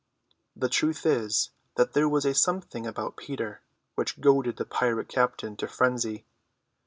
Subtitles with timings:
[0.55, 3.61] The truth is that there was a something about Peter
[3.93, 6.25] which goaded the pirate captain to frenzy.